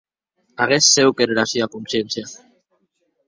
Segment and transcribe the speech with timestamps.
[0.63, 2.25] Aguest cèu qu’ère era sua consciéncia.